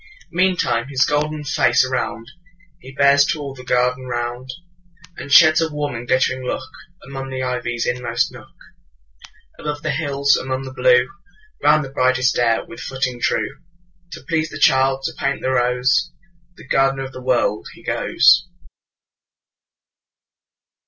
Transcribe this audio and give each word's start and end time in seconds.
Meantime 0.31 0.87
his 0.87 1.05
golden 1.05 1.43
face 1.43 1.85
aroundHe 1.87 2.25
bears 2.97 3.23
to 3.23 3.39
all 3.39 3.53
the 3.53 3.63
garden 3.63 4.05
ground, 4.05 4.49
And 5.15 5.31
sheds 5.31 5.61
a 5.61 5.71
warm 5.71 5.93
and 5.93 6.07
glittering 6.07 6.41
lookAmong 6.41 7.29
the 7.29 7.43
ivy's 7.43 7.85
inmost 7.85 8.31
nook. 8.31 8.49
Above 9.59 9.83
the 9.83 9.91
hills, 9.91 10.35
along 10.35 10.63
the 10.63 10.73
blue, 10.73 11.07
Round 11.61 11.85
the 11.85 11.89
bright 11.89 12.17
air 12.39 12.65
with 12.65 12.79
footing 12.79 13.21
true, 13.21 13.59
To 14.13 14.23
please 14.27 14.49
the 14.49 14.57
child, 14.57 15.03
to 15.03 15.13
paint 15.15 15.41
the 15.43 15.51
rose, 15.51 16.11
The 16.57 16.65
gardener 16.67 17.03
of 17.03 17.11
the 17.11 17.21
World, 17.21 17.67
he 17.75 17.83
goes. 17.83 18.47